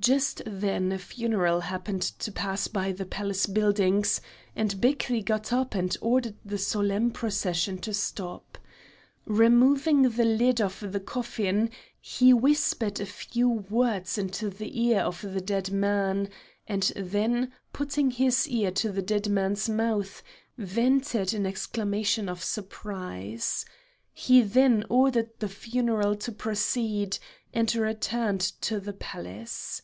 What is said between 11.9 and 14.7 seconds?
he whispered a few words into